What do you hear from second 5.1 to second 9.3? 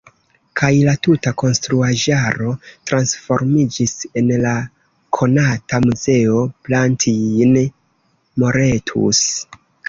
konata Muzeo Plantijn-Moretus.